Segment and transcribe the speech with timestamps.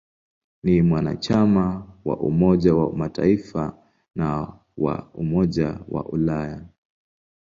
[0.63, 3.77] Ni mwanachama wa Umoja wa Mataifa
[4.15, 6.65] na wa Umoja wa Ulaya.